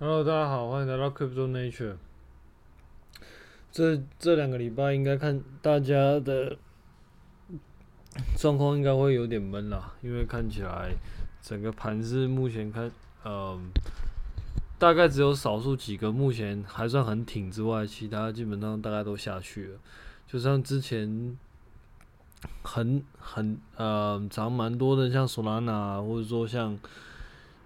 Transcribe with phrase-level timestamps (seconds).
[0.00, 1.96] Hello，大家好，欢迎来到 Crypto Nature。
[3.72, 6.56] 这这两个礼拜应该看大家的
[8.36, 10.92] 状况应该会有点闷啦，因为看起来
[11.42, 12.88] 整个盘是目前看，
[13.24, 13.58] 呃，
[14.78, 19.80] 大概只有少数几个目前还算很挺之外，其他基本上大概都下去了。
[20.28, 21.36] 就像之前
[22.62, 26.78] 很很呃涨蛮多的，像 Solana 或者说像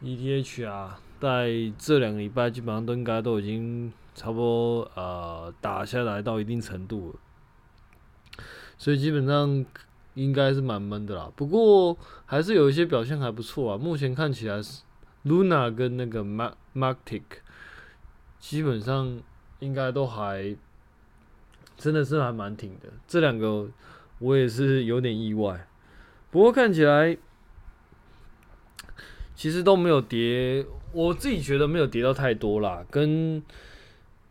[0.03, 0.99] ETH 啊。
[1.23, 8.41] 在这两个礼拜，基本上都应该都已经差不多呃打下来到一定程度了，
[8.77, 9.65] 所以基本上
[10.15, 11.31] 应该是蛮闷的啦。
[11.37, 13.79] 不过还是有一些表现还不错啊。
[13.79, 14.83] 目前看起来是
[15.25, 17.23] Luna 跟那个 Magmatic
[18.41, 19.21] 基本上
[19.61, 20.57] 应该都还
[21.77, 22.89] 真的是还蛮挺的。
[23.07, 23.71] 这两个
[24.19, 25.69] 我也是有点意外，
[26.33, 27.17] 不过看起来
[29.37, 30.67] 其实都没有跌。
[30.93, 33.43] 我自己觉得没有跌到太多啦，跟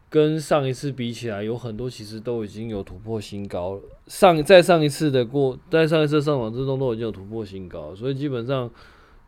[0.10, 3.82] 跟上一次比起来，有很多其实都已经有突破新高了。
[4.08, 8.70] 上在上一次的过，在上一次上涨之中都已经有突破新高，所以基本上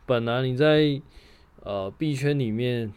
[0.04, 1.00] 本来你在
[1.62, 2.92] 呃币圈里面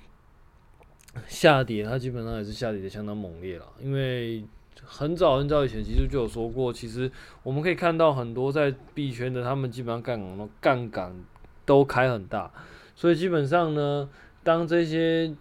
[1.28, 3.66] 下跌，它基本上也是下跌的相当猛烈了。
[3.82, 4.44] 因为
[4.84, 7.10] 很早很早以前其实就有说过，其实
[7.42, 11.26] 我们可以看到很多在币圈的，他们基本上杠杆杠杆
[11.66, 12.52] 都开很大，
[12.96, 14.10] 所以基本上呢。
[14.48, 15.36] 当这些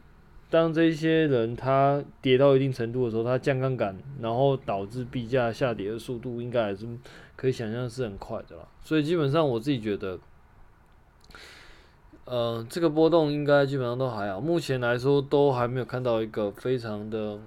[0.50, 6.88] 当这些人他跌到一定程度的时候，他降杠杆，然后导致币价下跌的速度应该还是
[7.36, 8.66] 可以想象是很快的啦。
[8.82, 10.18] 所以基本上我自己觉得，
[12.24, 14.40] 呃，这个波动应该基本上都还好。
[14.40, 17.38] 目前来说都还没有看到一个非常的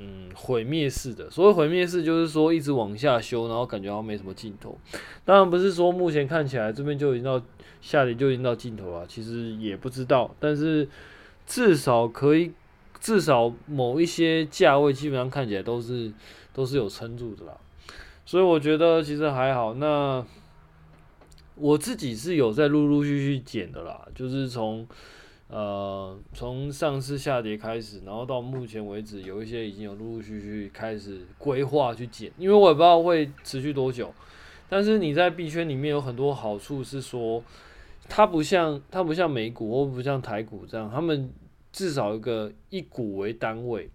[0.00, 1.30] 嗯毁灭式的。
[1.30, 4.76] 所谓毁灭式，就是说一直往下修，然后感觉好像没什么尽头。
[5.24, 7.40] 当然不是说目前看起来这边就已经到。
[7.82, 10.86] 下跌就已经到尽头了，其实也不知道，但是
[11.46, 12.52] 至少可以，
[13.00, 16.12] 至少某一些价位基本上看起来都是
[16.52, 17.56] 都是有撑住的啦，
[18.26, 19.72] 所以我觉得其实还好。
[19.72, 20.22] 那
[21.54, 24.86] 我自己是有在陆陆续续减的啦，就是从
[25.50, 34.12] 呃从上次下跌开始，然后到目前为止，有一些已经有陆陆续续开始规划去减，因为我也不知道会持续多久，
[34.68, 37.42] 但是你在币圈里面有很多好处是说。
[38.12, 41.30] 它不像它不像美股或不像台股这样，他们
[41.70, 43.88] 至少有个一股为单位。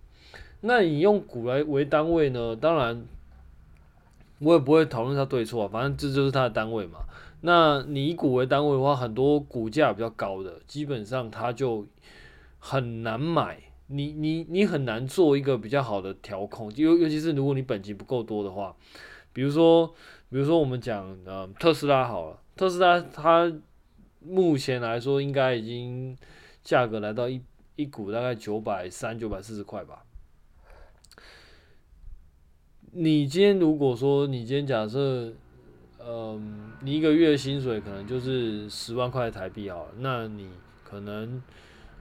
[0.61, 2.55] 那你用股来为单位呢？
[2.55, 3.05] 当然，
[4.39, 6.99] 我也不会讨论它对错，反正这就是它的单位嘛。
[7.45, 11.85] 那你以股为单位的话，很多股价比较高的，基本上它就
[12.59, 13.61] 很难买。
[13.87, 18.75] 你你你很难做一个比较好的调控，尤尤其是如果你本金不够多的话，
[19.31, 19.87] 比如说
[20.29, 23.51] 比如说我们讲呃特斯拉好了，特斯拉它。
[24.27, 26.17] 目前来说，应该已经
[26.63, 27.39] 价格来到一
[27.75, 30.03] 一股大概九百三、九百四十块吧。
[32.93, 35.31] 你今天如果说你今天假设，
[36.07, 40.49] 嗯、你一个月薪水可能就是十万块台币好了，那你
[40.83, 41.41] 可能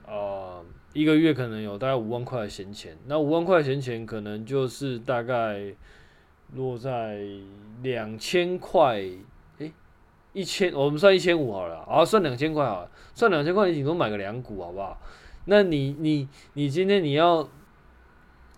[0.05, 5.73] 呃一个月可能有大概五万块的闲钱，那五万块闲钱可能就是大概
[6.53, 7.25] 落在
[7.81, 9.01] 两千块。
[9.57, 9.73] 诶，
[10.33, 15.01] 一千，我们算一千五好了，好算两千块好了，算两千块，你顶多买个两股好不好？
[15.45, 17.47] 那你你你今天你要，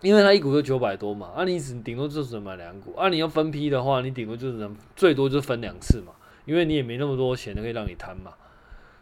[0.02, 6.14] 因为它一股就九百多嘛，啊你只顶多就只能买两股，啊你要分批的话，你顶多就只能最多就分两次嘛，
[6.46, 8.34] 因为你也没那么多钱可以让你摊嘛。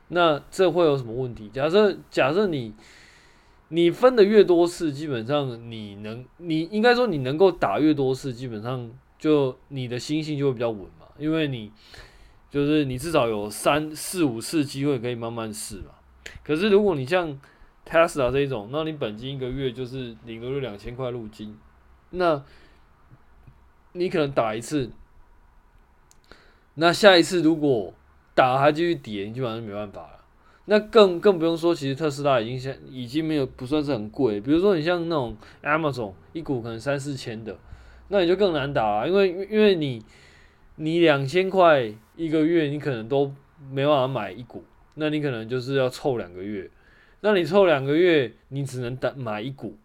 [0.09, 1.49] 那这会有什么问题？
[1.49, 2.73] 假设假设你
[3.69, 11.71] 你分的越多次，基本上你能你应该说你能够打越多次，基本上就你的心性就会比较稳嘛，因为你。
[12.51, 15.91] 就是你至少有三四五次机会可以慢慢试嘛。
[16.41, 17.37] 可是如果你像
[17.85, 21.57] Tesla 这一种，那你本金一个月就是领个两千块入金，
[22.09, 22.43] 那
[23.93, 24.91] 你可能打一次，
[26.75, 27.93] 那下一次如果
[28.33, 30.19] 打还继续跌，你基本上没办法了。
[30.65, 34.41] 那更更不用说，其实特斯拉已经现已经没有不算是很贵。
[34.41, 37.57] 比如说你像那种 Amazon 一股可能三四千的，
[38.07, 40.03] 那你就更难打了，因为因为你。
[40.77, 43.31] 你两千块一个月，你可能都
[43.71, 44.61] 没办法买一股，
[44.95, 46.69] 那你可能就是要凑两个月，
[47.25, 49.75] 那你凑两个月，你只能等买一股。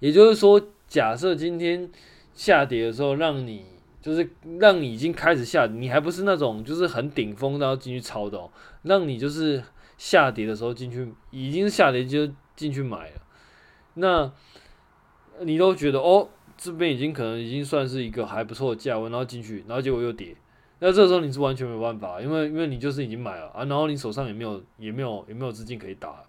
[0.00, 1.88] 也就是说，假设今天
[2.34, 3.64] 下跌的时候，让你
[4.02, 4.28] 就是
[4.58, 8.50] 让你已经开始下，你还不是那种就是很顶峰然后进去抄的哦，
[8.82, 9.62] 让你就是
[9.96, 13.22] 下跌的时候进去，已经下跌就进去买了，
[13.94, 14.32] 那
[15.38, 16.30] 你都觉得哦。
[16.62, 20.36] 这边已经可能已经算是一个还不错的价位，然后进去，然后结果又跌，
[20.82, 26.24] 那这时候你是完全没有办法，因为因为你就是已经买了啊，然后你手上也没有也没有也没有资金可以打，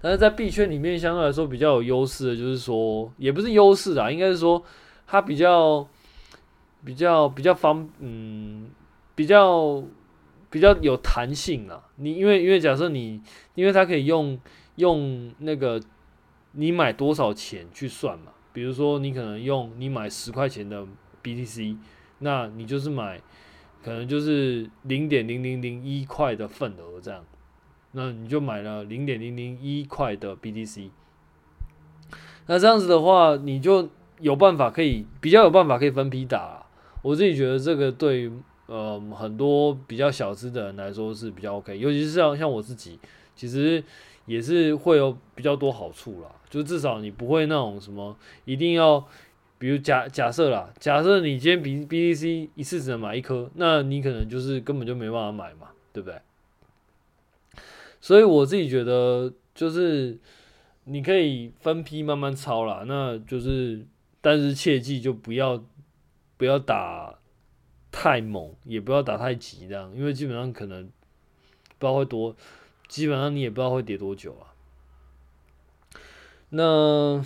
[0.00, 4.62] 但是在币圈里面相对来说比较有优势的，就是说也不是优势啊，应该是说
[5.06, 5.88] 它比较
[6.84, 8.70] 比较比较方嗯
[9.14, 9.82] 比较
[10.50, 11.82] 比较有弹性啊。
[11.96, 13.20] 你因为因为假设你
[13.54, 14.38] 因为它可以用
[14.76, 15.80] 用那个
[16.52, 20.86] 你买多少钱去算嘛，比如说你可能用你买十块钱的
[21.22, 21.76] BTC，
[22.20, 23.20] 那你就是买
[23.82, 27.24] 可能就是零点零零零一块的份额这样。
[27.92, 30.90] 那你就买了零点零零一块的 BTC，
[32.46, 33.88] 那这样子的话，你就
[34.20, 36.66] 有办法可以比较有办法可以分批打。
[37.00, 38.32] 我自己觉得这个对于
[38.66, 42.98] 呃很多比较小资的人来说是比较 OK，尤其是像像我自己，
[43.34, 43.82] 其实
[44.26, 46.28] 也是会有比较多好处啦。
[46.50, 48.14] 就至少你不会那种什么
[48.44, 49.02] 一定要，
[49.58, 56.20] 比如假假设啦，假设你今天 B BTC 一次只能买一颗，那你可能就是根本就没办法买嘛，对不对？
[58.00, 60.16] 所以我自己觉得，就是
[60.84, 63.84] 你可以分批慢慢抄啦，那就是，
[64.20, 65.60] 但是切记就不要
[66.36, 67.18] 不要打
[67.90, 70.84] 太猛，也不要打太急，这样，因为基本上可能
[71.78, 72.36] 不知道会多，
[72.86, 74.54] 基本上你也不知道会跌多久啊。
[76.50, 77.20] 那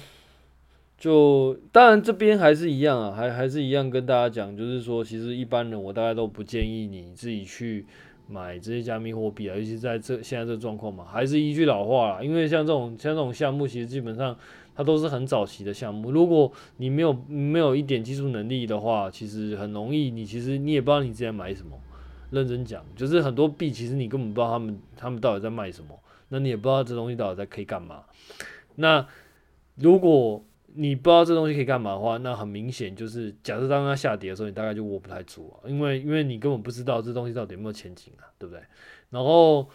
[1.02, 7.84] 就当然这边还是一样啊，还还是一样跟大家讲，就是说，其实一般人我大概都不建议你自己去。
[8.28, 14.34] 买这些加密货币啊，尤其在这现在这状况嘛，还是一句老话啦，因为像这种像这种项目，其实基本上
[14.75, 16.10] 它都是很早期的项目。
[16.12, 21.76] 如果你没有没有一点技术能力的话，其实很容易，你其实你也不知道你之前买什么。
[22.31, 25.88] 认真讲，就是很多币其实你根本不知道他们他们到底在卖什么，
[26.28, 28.04] 那你也不知道这东西到底在可以干嘛。
[28.76, 29.06] 那
[29.75, 30.43] 如果
[30.75, 38.63] 你不知道这东西可以干嘛的话，那很明显就是，假设当它下跌的时候，你大概就握不太住啊，因为因为你根本不知道这东西到底有没有前景啊，对不对？
[39.11, 39.69] 然后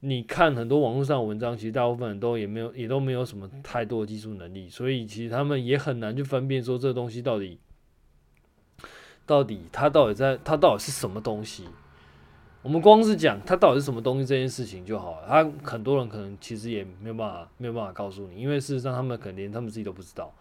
[0.00, 7.58] 你看很多网络上文章，其实大部分人都也没有，也都没有什么太多的技术能力，所以其实他们也很难去分辨说这东西到底
[9.26, 11.64] 到底它到底在它到底是什么东西。
[12.60, 20.34] 我们光是讲它到底是什么东西这件事情就好了，他很多人可能其实也没有办法没有办法告诉你，因为事实上他们可能连他们自己都不知道。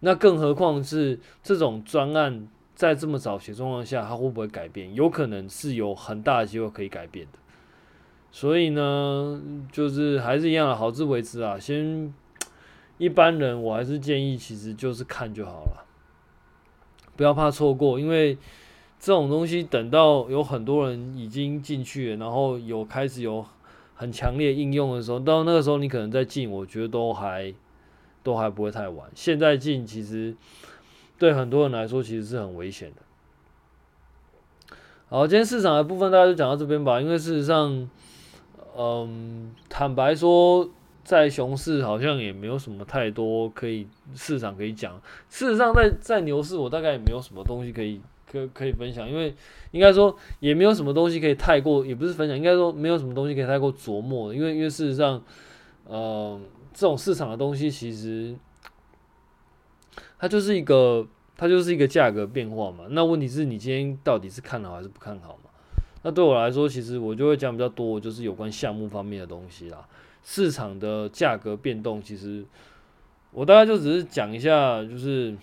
[0.00, 4.94] 那更何况是这种专案在这么早期状况下，它会不会改变？
[4.94, 7.38] 有可能是有很大的机会可以改变的。
[8.30, 11.58] 所以呢，就是还是一样的，好自为之啊。
[11.58, 12.14] 先
[12.98, 15.84] 一般人我还是建议，其实就是看就好了，
[17.16, 18.38] 不要怕错过，因为。
[19.02, 23.44] 这种东西等到有很多人已经进去了，然后有开始有
[23.96, 27.52] 很强烈应用的时候，到那个时候你可能再进，我觉得都还
[28.22, 29.10] 都还不会太晚。
[29.12, 30.36] 现在进其实
[31.18, 33.02] 对很多人来说其实是很危险的。
[35.08, 37.90] 好，今天市场的部分大家就讲到这边吧，因为事实上，
[38.78, 40.70] 嗯，坦白说，
[41.02, 44.94] 在熊市好像也没有什么太多可以市场可以讲。
[45.28, 48.00] 事实上在，在在牛市我大概也没有什么东西可以。
[48.32, 49.34] 可可以分享，因为
[49.72, 55.22] 应该说也没有什么东西可以太过，也不是分享，应该说没有什么东西可以太过琢磨的，因为因为事实上，
[55.84, 56.40] 呃，
[56.72, 58.34] 这种市场的东西其实
[60.18, 61.06] 它就是一个
[61.36, 62.84] 它就是一个价格变化嘛。
[62.90, 65.50] 那问题是你今天到底是看好还是不看好嘛？
[66.04, 69.86] 那对我来说，其实我就会讲比较多，就是有关项目方面的东西啦。
[70.24, 72.44] 市场的价格变动，其实
[73.30, 75.36] 我大概就只是讲一下，就是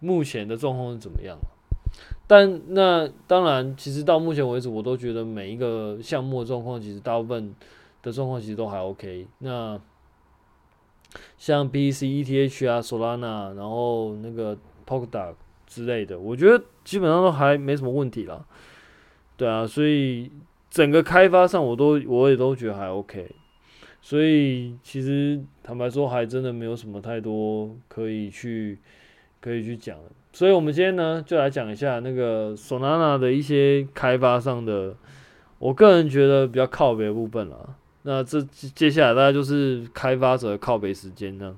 [0.00, 1.38] 目前的状况是怎么样。
[2.28, 7.54] 但那当然，其实到目前为止，我都觉得每一个项目的状况，其实大部分
[8.02, 9.26] 的状况其实都还 OK。
[9.38, 9.80] 那
[11.38, 14.56] 像 B、C、ETH 啊、Solana，然后那个
[14.86, 18.44] Polkadot 之类的，我觉得基本上都还没什么问题啦。
[19.38, 20.30] 对啊，所以
[20.68, 23.30] 整个开发上，我都我也都觉得还 OK。
[24.02, 28.78] 所以其实坦白说，还真的没有什么太多可以去
[29.40, 30.10] 可以去讲的。
[30.32, 34.94] 所以，我们今天呢，就来讲一下那个 Solana 的一些开发上的，
[35.58, 37.74] 我个人觉得比较靠北的部分了。
[38.02, 41.56] 那这接下来大概就是开发者靠北时间呢。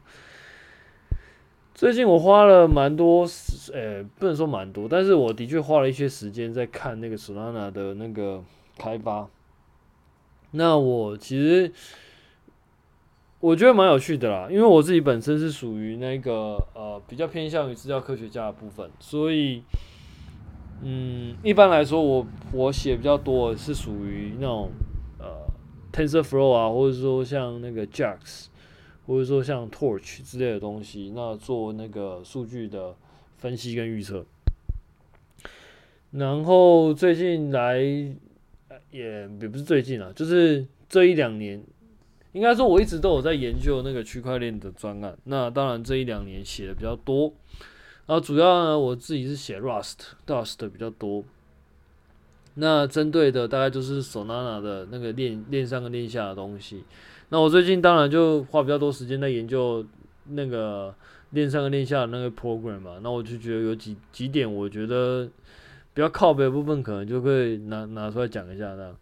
[1.74, 3.26] 最近我花了蛮多，
[3.72, 8.42] 呃、欸，不能说蛮多，但是我的确花了一些时间在看那个 Solana 的那个
[8.78, 9.28] 开发。
[10.52, 11.70] 那我其实。
[13.40, 19.62] 我觉得蛮有趣的啦，因为我自己本身是属于那个呃比较偏向于资料科学家的部分，所以
[20.82, 24.70] 嗯，一般来说我我写比较多的是属于那种
[25.18, 25.46] 呃
[25.90, 28.48] TensorFlow 啊，或者说像那个 JAX，
[29.06, 32.94] 或者说像 Torch 之类的东西，那做那个数据的
[33.38, 34.26] 分析跟预测。
[36.10, 38.10] 然后最近来也
[38.90, 41.64] 也不是最近啊，就是这一两年。
[42.32, 45.16] 应该说我一直都有在研究那个区块链的专案。
[45.24, 47.32] 那当然这一两年写的比较多，
[48.06, 51.24] 然后主要呢我自己是写 Rust、Dust 比较多。
[52.54, 56.84] 那针对的大概就是 Solana 的那个链链上跟链下的东西。
[57.28, 59.86] 那我最近当然就花比较多时间在研究
[60.30, 60.92] 那个
[61.30, 62.98] 链上跟链下的那个 program 嘛。
[63.02, 65.28] 那我就觉得有几几点，我觉得
[65.94, 68.74] 比较靠北的部分，可能就可以拿拿出来讲一下。
[68.74, 68.96] 这样，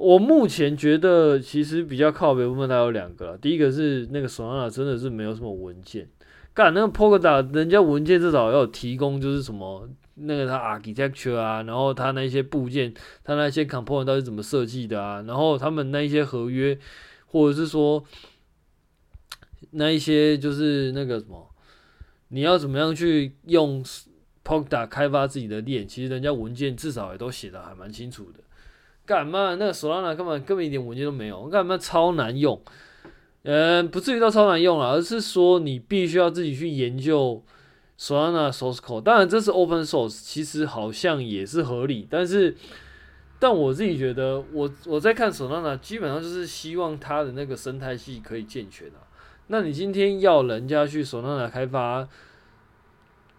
[0.00, 3.36] 我目前觉得其实比较靠北部分，它有两个。
[3.36, 6.08] 第一个是那个 Solana 真的是没有什么文件，
[6.54, 9.88] 干那个 Polkadot 人家文件至少要提供，就是什么。
[10.22, 12.92] 那个它 architecture 啊，然后它那些部件，
[13.24, 15.22] 它那些 component 到底怎么设计的啊？
[15.26, 16.78] 然后他们那一些合约，
[17.26, 18.04] 或者是说
[19.70, 21.54] 那一些就是那个什么，
[22.28, 23.82] 你要怎么样去用
[24.44, 25.88] Polkadot 开发自己的链？
[25.88, 28.40] 其实人家文件至少也都写的还蛮清楚的。
[29.06, 32.60] 干嘛那个 Solana 根本根本一点文件都没有，干嘛超难用？
[33.42, 37.42] 嗯，不至于到超难用了，而是说你必须要自己去研究。
[38.02, 42.56] Solana source code，当然这是 open source，其实好像也是合理，但是，
[43.38, 49.04] 但我自己觉得，我我在看 Solana，基本上就是希望它的那个生态系可以健全啊。
[49.48, 52.08] 那你今天要人家去 Solana 开发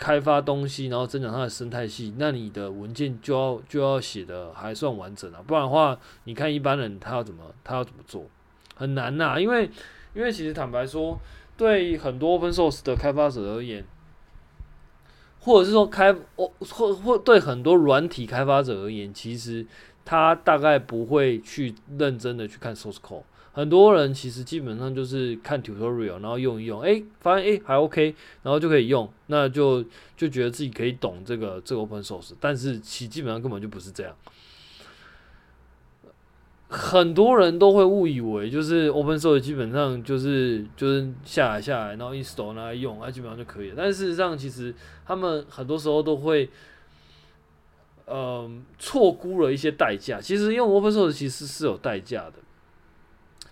[0.02, 8.26] 开发东西，然后增长它的生态系，那你的文件就要就要写的还算完整啊，不然的话，你看一般人他要怎么他要怎么做，
[8.76, 9.70] 很难呐，因为
[10.16, 11.20] 因为其实坦白说，
[11.56, 13.86] 对很多 open source 的开发者而言。
[15.44, 19.66] 或者是说开哦，或或对很多软体开发者而言，其实
[20.06, 23.24] 他大概不会去认真的去看 source code。
[23.54, 29.84] 很多人其实基本上就是看 tutorial，然后用一用，哎，发现哎还 OK，然后就可以用，那就
[30.16, 34.16] 就觉得自己可以懂这个这个 open source，但是其基本上根本就不是这样。
[36.74, 43.76] 很多人都会误以为就是 open source 基本上就是就是下来下来，然后 install 拿来用，那基本上就可以了。
[43.78, 44.74] 但事实上，其实
[45.06, 46.50] 他们很多时候都会，
[48.06, 50.22] 嗯、错估了一些代价。
[50.22, 52.36] 其实用 open source 其实是有代价的。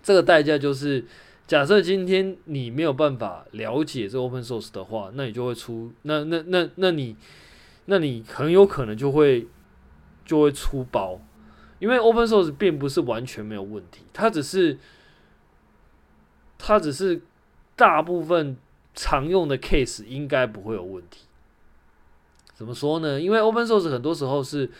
[0.02, 1.04] 这个代价就是，
[1.46, 7.16] 假设今天你没有办法了解这 open source 的话，那你就会出，那那那那你，
[7.86, 9.46] 那你很有可能就会
[10.24, 11.20] 就会出包。
[11.78, 14.78] 因为 open source 并不是完全没有问题，它只是
[16.58, 17.22] 它只是
[17.74, 18.56] 大部分
[18.94, 21.26] 常用的 case 应该不会有问题。
[22.54, 23.18] 怎么说呢？
[23.18, 24.70] 因为 open source 很多时候是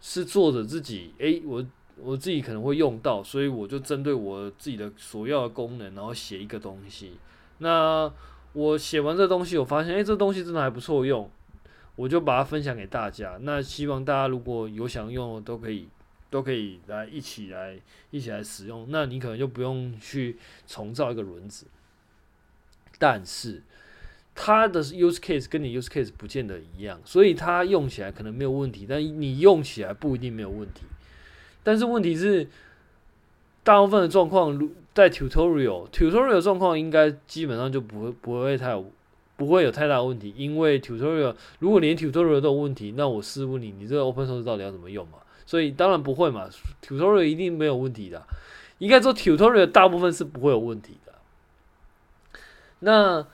[0.00, 1.62] 是作者自己，诶，我
[2.02, 7.12] 我自己可能会用到，所以我就针对我自己的所要的功能，然后写一个东西。
[7.58, 8.12] 那
[8.52, 11.30] 我写完这东西，我发现，诶，这东西真的还不错用，
[11.96, 13.38] 我就把它分享给大家。
[13.42, 15.88] 那希望大家如果有想用，都可以。
[16.32, 17.78] 都可以来一起来
[18.10, 21.66] 一起来使用，那你可能就不用去重造一个轮子。
[22.98, 23.62] 但是
[24.34, 30.86] 它的 use case 跟你 use case 不见得一样，所以它用起来可能没有问题，但你用起来不一定没有问题。
[31.62, 32.48] 但是问题是，
[33.62, 38.82] 大部分的状况如在 tutorial tutorial 状况应该基本上就不会不会太
[39.36, 45.18] 不会有太大问题，因为 tutorial 如果连 tutorial 都有问题，那我试问你，你这个 open source 到底要怎么用嘛？
[45.46, 46.48] 所以当然不会嘛
[46.82, 48.22] ，tutorial 一定没有问题的。
[48.78, 51.12] 应该说 tutorial 大部分是不会有问题的。
[52.80, 53.26] 那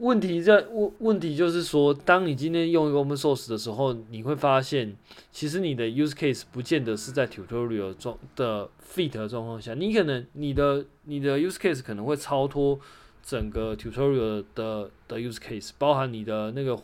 [0.00, 4.96] 问题在问问题就是说，当你今天用一个 open source 的时候，你会发现，
[5.30, 12.78] 其实你的 use case 不见得是在 tutorial 状的 fit 的状况下，你可能你的你的 use case 可能会超脱
[13.22, 16.78] 整个 tutorial 的的 use case，包含你的那个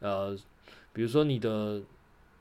[0.00, 0.36] 呃，
[0.92, 1.82] 比如说你的。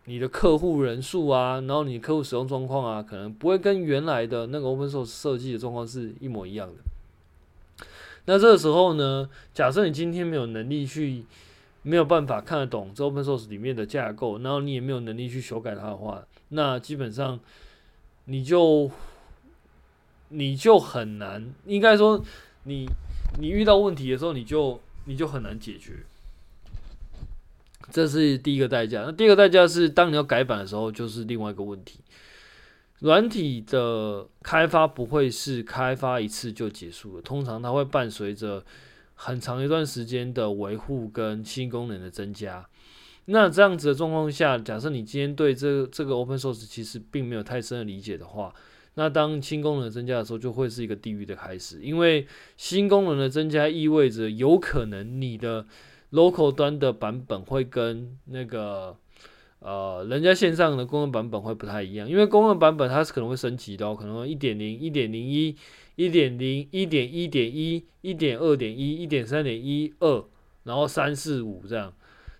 [0.09, 6.75] 你的客户人数啊，然后你客户使用状况啊，可能不会跟原来的那个 open source 设计的状况是一模一样的。
[8.27, 11.23] 那这个时候呢，假设你今天没有能力去，
[11.81, 17.39] 没有办法看得懂这 open source 里面的架构，然后你也没有能力去修改它的话，那基本上
[18.25, 18.91] 你就
[20.27, 22.21] 你就很难，应该说
[22.63, 22.85] 你
[23.39, 25.93] 你遇到问题的时候，你就你就很难解决。
[27.89, 29.03] 这是第一个代价。
[29.05, 32.01] 那第二个代价是，当你要改版的时候，就是另外一个问题。
[32.99, 38.63] 软体的开发不会是开发一次就结束了，通常它会伴随着
[39.13, 42.67] 很长一段时间的维护跟新功能的增加。
[43.25, 48.53] 那这样子的状况下，假设你今天对这这个 open source 其实并没有太深的理解的话，
[48.95, 51.81] 那当新功能增加的时候，就会是一个地狱的开始。
[51.81, 52.25] 因为
[52.55, 55.65] 新功能的增加意味着有可能你的
[56.13, 58.95] local 端的版本会跟那个
[59.59, 65.55] 呃，人家线上的公用版本会不太一样，因为公用版本它是可能会升级的，可能一点零、一点零一、
[65.95, 70.23] 一点零、一点一点一、一点二点一、一点三点一二，
[70.63, 71.91] 然后三四五这样。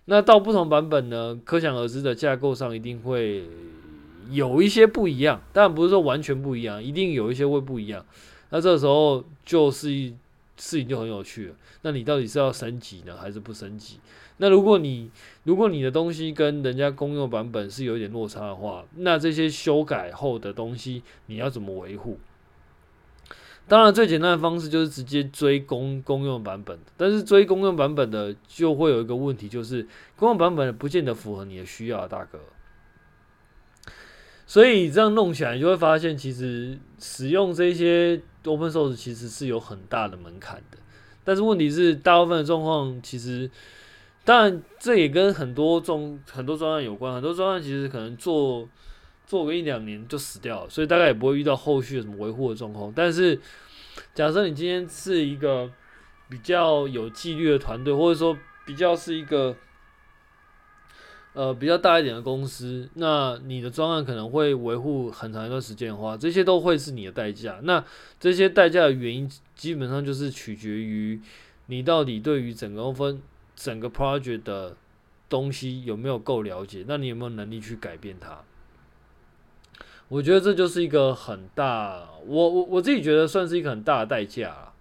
[0.04, 3.44] 那到不同版本呢，可想而知的架构上一定会
[4.30, 8.06] 有一些不一样，当然不是说完全不一样，一定有一些会不一样。
[8.50, 10.14] 那这时候就是
[10.58, 14.00] 事情就很有趣了，那你到底是要升级呢，还是不升级？
[14.38, 15.10] 那如果你
[15.44, 22.18] 如果你的东西跟人家公用版本是有一点落差的话，那这些修改后的东西你要怎么维护？
[23.66, 29.86] 当然最简单的方式就是直接追公公用版本，但是追公用版本的就会有一个问题，就是
[30.16, 32.40] 公用版本不见得符合你的需要，大哥。
[34.48, 40.78] 所以这样弄起来，你就会发现其实使用这些 open source 其实是有很大的门槛的。
[41.22, 43.48] 但是问题是，大部分的状况其实。
[44.24, 47.14] 当然，这也跟很多种很多专案有关。
[47.14, 48.68] 很多专案其实可能做
[49.26, 52.92] 做个一两年就死掉了，所以大概也不会遇到后续的什么维护的状况。
[52.94, 53.40] 但是，
[54.14, 55.70] 假设你今天是一个
[56.28, 58.36] 比较有纪律的团队，或者说
[58.66, 59.56] 比较是一个
[61.38, 67.60] 呃比较大一点的公司，那你的专案可能会维护很长一段时间的话，这些都会是你的代价。
[67.62, 67.84] 那
[68.18, 71.20] 这些代价的原因，基本上就是取决于
[71.66, 73.22] 你到底对于整个分。
[73.60, 74.76] 整个 project 的
[75.28, 76.84] 东西有没有够了解？
[76.86, 78.38] 那你有没有能力去改变它？
[80.06, 84.72] 我觉得这就是一个很大，我我我自己觉得算是一个很大的代价啊。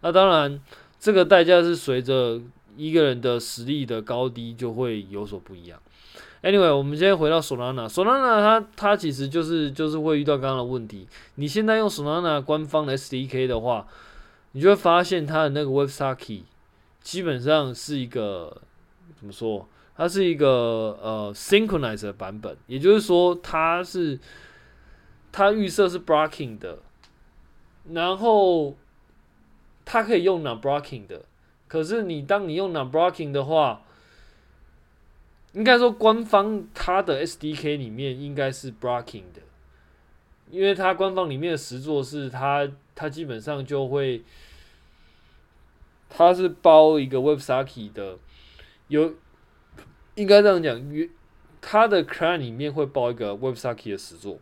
[0.00, 0.60] 那当然，
[0.98, 2.42] 这个代价是随着
[2.76, 5.80] 一个人的实力的高低就会有所不一样。
[6.44, 11.08] Anyway，我们先回到 Solana，Solana 它它其实就是就是会遇到刚刚的问题。
[11.36, 13.88] 你现在用 Solana 官方的 SDK 的话，
[14.52, 16.42] 你就会发现它的那个 Websocket
[17.00, 18.60] 基本上是一个
[19.16, 19.66] 怎么说？
[19.96, 24.20] 它是一个呃 synchronized 版本，也就是说它是
[25.32, 26.80] 它预设是 blocking 的，
[27.90, 28.76] 然后
[29.86, 31.22] 它可以用 non blocking 的。
[31.68, 33.80] 可是你当你用 non blocking 的话，
[35.54, 39.40] 应该说官方它的 SDK 里面应该是 blocking 的，
[40.50, 44.22] 因为它官方里面的实作是它它基本上就会。
[46.16, 48.18] 它是包一个 WebSocket 的，
[48.86, 49.14] 有
[50.14, 50.80] 应该这样讲，
[51.60, 54.38] 它的 client 里面会包一个 WebSocket 的实作，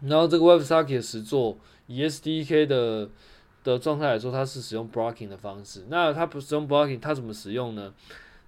[0.00, 3.08] 然后这个 WebSocket 的实作以 SDK 的
[3.62, 5.84] 的状态来说，它是使用 blocking 的方式。
[5.88, 7.94] 那它不使用 blocking，它怎么使用呢？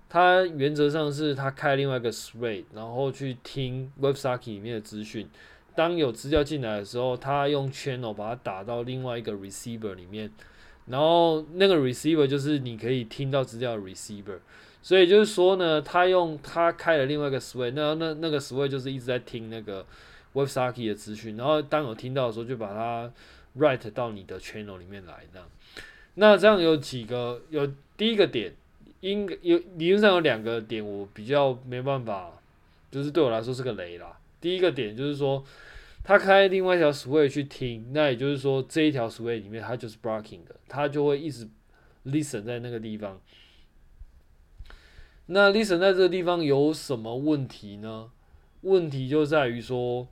[0.09, 5.29] 它原则上是它开另外一个 thread，然后去听 WebSocket 里面的资讯。
[5.75, 10.31] 当有资料进来的时候，它用 channel 把它打到另外一个 receiver 里面。
[10.87, 14.38] 然后那个 receiver 就是你可以听到资料的 receiver，
[14.81, 19.85] 所以就是说呢，他用他开了另外一个 switch，那那那个 switch 就是一直在听那个
[20.33, 23.12] WebSocket 的资讯，然后当有听到的时候就把它
[23.59, 25.49] write 到你的 channel 里面来，这样。
[26.14, 28.55] 那这样有几个，有第一个点，
[29.01, 32.33] 应有理论上有两个点，我比较没办法，
[32.91, 34.19] 就是对我来说是个雷啦。
[34.41, 35.45] 第一个点就是说。
[36.09, 41.49] 他开另外一条 switch 去听，那也就是说这一条 switch 里面它就是 blocking 的，它就会一直
[42.05, 43.21] listen 在那个地方。
[45.27, 48.13] 那 listen 在这个地方有什么问题呢？
[48.61, 50.07] 问题就在于说，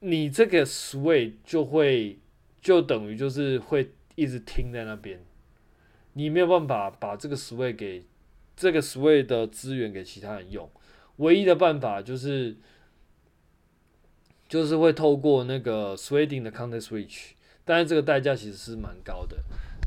[0.00, 2.18] 你这个 switch 就会
[2.60, 5.24] 就等于就是会一直听在那边，
[6.18, 8.04] 你没有办法把这个 switch 给
[8.56, 10.68] 这个 switch 的资源给其他人用，
[11.16, 12.56] 唯一的办法就是。
[14.48, 17.32] 就是会透过那个 threading 的 context switch，
[17.66, 19.36] 但是这个代价其实是蛮高的。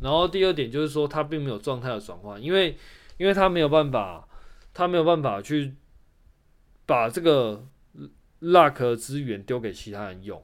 [0.04, 2.78] 然后第二点就是说，它并没有状态的转换，因为
[3.18, 4.28] 因为它没有办法，
[4.72, 5.74] 它没有办法去
[6.86, 7.66] 把这个
[8.42, 10.40] lock 资源丢给其他人用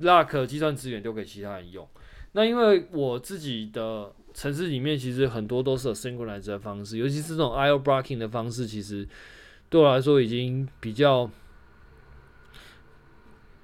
[0.00, 1.88] ，lock 计算资源丢给其他人用。
[2.32, 9.06] 那因为我自己的城市里面其实很多都是 synchronized 的方式，尤其是这种 IO blocking 的方式，其实
[9.68, 11.30] 对我来说已经比较。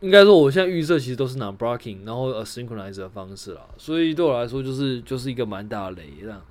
[0.01, 6.45] 应该说，我现在预设其实都是 non-blocking，然后 asynchronous 的方式啦，所以对我来说就是就是一个蛮大雷这样。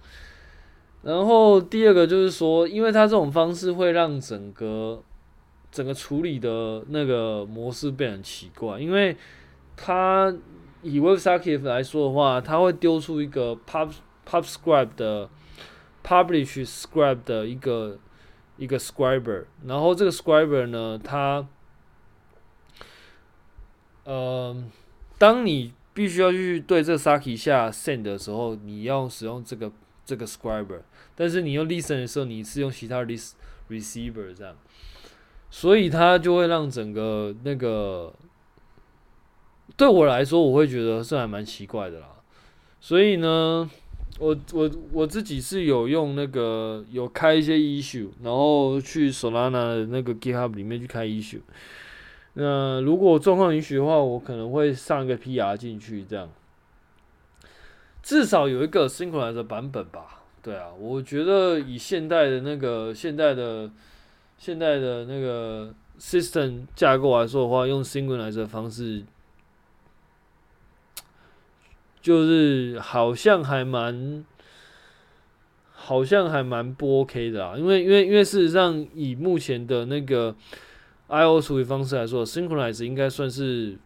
[1.03, 5.03] 然后第二个就是说，因为它这种方式会让整个
[5.71, 9.15] 整个处理的那个模式变得很奇怪，因为
[9.77, 10.35] 它
[10.81, 13.91] 以 WebSocket 来说的话，它会丢出一个 pub
[14.25, 15.29] PubScribe 的
[16.03, 17.97] publish scribe 的一个
[18.57, 21.47] 一个 scriber，然后这个 scriber 呢，它
[24.03, 24.55] 呃，
[25.17, 29.71] 当你必须要去对这 socket 下 send 的时候，你要使用这个
[30.05, 30.81] 这个 scriber，
[31.15, 33.33] 但是你用 listen 的时候，你是用其他 list
[33.69, 34.55] receiver 这样，
[35.49, 38.13] 所以它就会让整个那个
[39.75, 42.09] 对我来说，我会觉得是还蛮奇怪的啦。
[42.79, 43.67] 所以呢，
[44.17, 51.41] 我我我自己是有用那个有开一些 issue，然后去 Solana 的那个 GitHub 里面去开 issue。
[52.33, 56.29] 那如果状况允许的话，我可能会上一个 PR 进去，这样
[58.03, 60.23] 至少有一个 synchronize 的版本吧。
[60.41, 63.71] 对啊，我觉得以现代的那个现代的
[64.37, 69.03] 现代的那个 system 架构来说的话，用 synchronize 的方式，
[72.05, 74.23] 就是好像还蛮
[75.71, 80.35] 好像还蛮不 OK 的啊，因为因为因为事实上以目前的那个。
[81.07, 83.77] I/O 处理方式来说，Synchronize 应该算是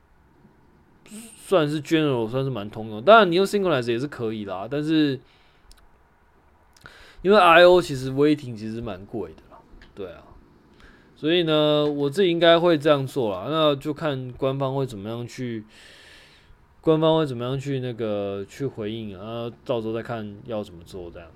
[1.36, 3.04] 算是 general，算是蛮通用。
[3.04, 5.20] 当然，你用 Synchronize 也是可以啦，但是
[7.22, 9.60] 因为 I/O 其实 waiting 其实蛮贵的啦，
[9.94, 10.24] 对啊，
[11.18, 13.48] 所以呢，我自己应该会这样做啦。
[13.50, 15.66] 那就看官方会怎么样去，
[16.82, 21.28] 官方会怎么样去那个去回应，啊到时候再看要怎么做这样。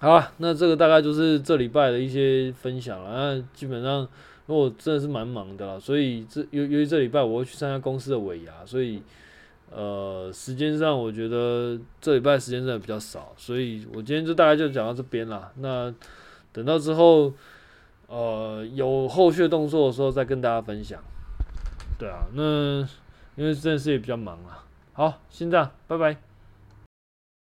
[0.00, 3.10] 好啊，那这个大概就是这礼拜的一些分享了。
[3.12, 4.00] 那基本上，
[4.46, 9.02] 因为我真的是蛮忙的啦，所以这由于这礼拜我会去参加公司的尾牙，所以
[9.70, 15.50] 呃时间上我觉得这礼拜时间真的比较少，所以我今天就大概就讲到这边啦。
[15.56, 15.94] 那
[16.52, 17.32] 等到之后
[18.08, 21.02] 呃有后续动作的时候再跟大家分享。
[21.98, 22.86] 对啊，那
[23.36, 24.64] 因为这件事也比较忙啊。
[24.92, 26.16] 好，先这样，拜拜。